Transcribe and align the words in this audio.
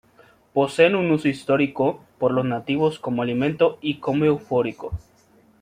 Poseen 0.53 0.95
un 0.95 1.11
uso 1.11 1.27
histórico 1.27 2.03
por 2.17 2.31
los 2.31 2.43
nativos 2.43 2.97
como 2.97 3.21
alimento 3.21 3.77
y 3.81 3.99
como 3.99 4.25
eufórico. 4.25 4.93